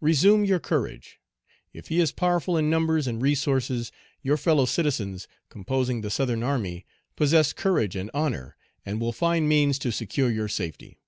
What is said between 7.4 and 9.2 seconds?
courage and honor, and will